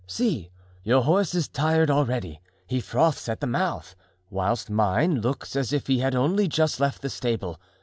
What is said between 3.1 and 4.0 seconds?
at the mouth,